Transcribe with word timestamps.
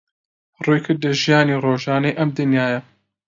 ڕوویکردە 0.65 1.09
ژیانی 1.21 1.61
ڕۆژانەی 1.63 2.17
ئەم 2.17 2.29
دنیایە 2.37 2.79